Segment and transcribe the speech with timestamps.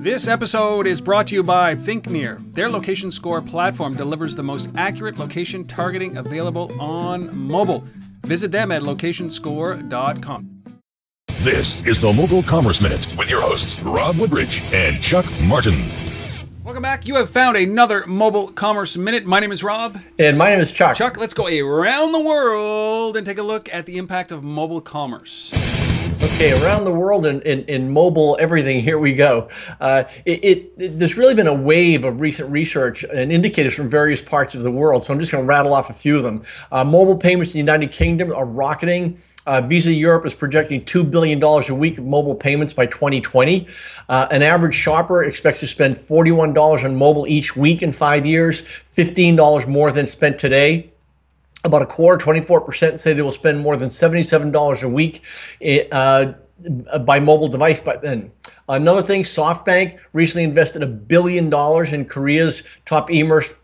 [0.00, 2.54] This episode is brought to you by ThinkNear.
[2.54, 7.84] Their location score platform delivers the most accurate location targeting available on mobile.
[8.24, 10.62] Visit them at locationscore.com.
[11.40, 15.90] This is the Mobile Commerce Minute with your hosts, Rob Woodbridge and Chuck Martin.
[16.62, 17.08] Welcome back.
[17.08, 19.26] You have found another Mobile Commerce Minute.
[19.26, 19.98] My name is Rob.
[20.16, 20.96] And my name is Chuck.
[20.96, 24.80] Chuck, let's go around the world and take a look at the impact of mobile
[24.80, 25.52] commerce.
[26.20, 29.48] Okay, around the world in, in, in mobile everything, here we go.
[29.80, 33.88] Uh, it, it, it, there's really been a wave of recent research and indicators from
[33.88, 36.24] various parts of the world, so I'm just going to rattle off a few of
[36.24, 36.42] them.
[36.72, 39.16] Uh, mobile payments in the United Kingdom are rocketing.
[39.46, 43.68] Uh, Visa Europe is projecting $2 billion a week of mobile payments by 2020.
[44.08, 48.62] Uh, an average shopper expects to spend $41 on mobile each week in five years,
[48.90, 50.90] $15 more than spent today
[51.64, 55.22] about a quarter, 24%, say they will spend more than $77 a week
[55.92, 56.32] uh,
[57.00, 58.32] by mobile device by then.
[58.68, 63.54] Another thing, SoftBank recently invested a billion dollars in Korea's top e-commerce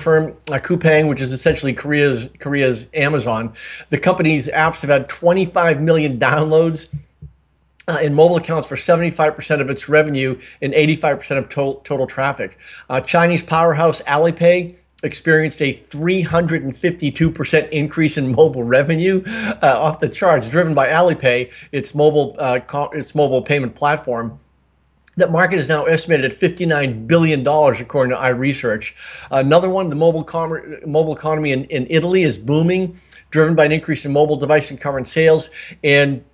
[0.00, 3.52] firm, uh, Coupang, which is essentially Korea's Korea's Amazon.
[3.90, 6.88] The company's apps have had 25 million downloads
[7.88, 12.56] uh, and mobile accounts for 75% of its revenue and 85% of to- total traffic.
[12.88, 20.48] Uh, Chinese powerhouse Alibaba experienced a 352% increase in mobile revenue uh, off the charts,
[20.48, 22.58] driven by Alipay, its mobile uh,
[22.92, 24.40] its mobile payment platform.
[25.16, 28.94] That market is now estimated at $59 billion, according to iResearch.
[29.32, 32.96] Another one, the mobile, com- mobile economy in, in Italy is booming,
[33.30, 35.50] driven by an increase in mobile device and current sales.
[35.82, 36.24] And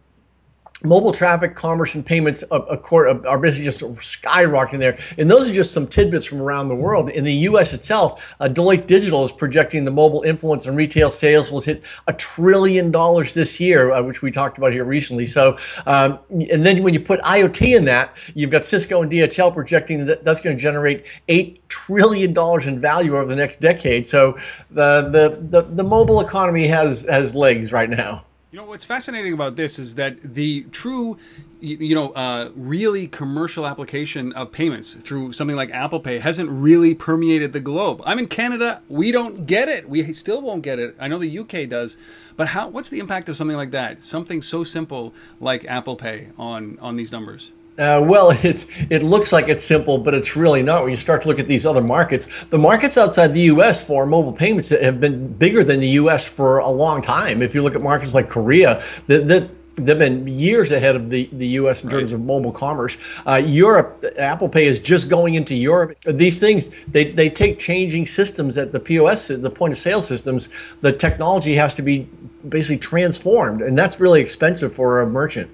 [0.84, 4.98] mobile traffic, commerce, and payments are basically just skyrocketing there.
[5.18, 7.10] And those are just some tidbits from around the world.
[7.10, 7.72] In the U.S.
[7.72, 12.12] itself, uh, Deloitte Digital is projecting the mobile influence and retail sales will hit a
[12.12, 15.26] trillion dollars this year, uh, which we talked about here recently.
[15.26, 19.52] So, um, and then when you put IoT in that, you've got Cisco and DHL
[19.52, 24.06] projecting that that's going to generate eight trillion dollars in value over the next decade.
[24.06, 24.38] So,
[24.70, 28.24] the the the, the mobile economy has has legs right now.
[28.54, 31.18] You know what's fascinating about this is that the true,
[31.58, 36.94] you know, uh, really commercial application of payments through something like Apple Pay hasn't really
[36.94, 38.00] permeated the globe.
[38.06, 39.88] I'm in Canada, we don't get it.
[39.88, 40.94] We still won't get it.
[41.00, 41.96] I know the UK does,
[42.36, 42.68] but how?
[42.68, 44.02] What's the impact of something like that?
[44.02, 47.50] Something so simple like Apple Pay on on these numbers.
[47.78, 50.82] Uh, well, it's it looks like it's simple, but it's really not.
[50.82, 53.84] When you start to look at these other markets, the markets outside the U.S.
[53.84, 56.26] for mobile payments have been bigger than the U.S.
[56.26, 57.42] for a long time.
[57.42, 61.28] If you look at markets like Korea, that that they've been years ahead of the,
[61.32, 61.84] the U.S.
[61.84, 62.20] in terms right.
[62.20, 62.96] of mobile commerce.
[63.26, 65.98] Uh, Europe, Apple Pay is just going into Europe.
[66.04, 70.48] These things, they, they take changing systems at the POS, the point of sale systems.
[70.80, 72.08] The technology has to be
[72.48, 75.50] basically transformed, and that's really expensive for a merchant.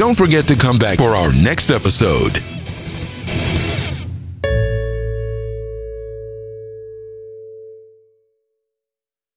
[0.00, 2.42] Don't forget to come back for our next episode.